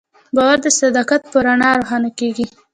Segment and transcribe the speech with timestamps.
[0.35, 2.45] باور د صداقت په رڼا روښانه کېږي.